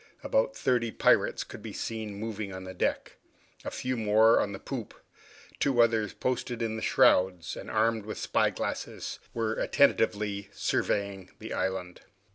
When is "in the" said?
6.63-6.81